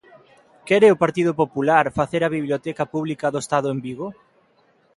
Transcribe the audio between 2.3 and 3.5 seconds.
biblioteca pública do